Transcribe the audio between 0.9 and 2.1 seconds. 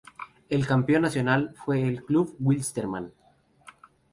Nacional fue el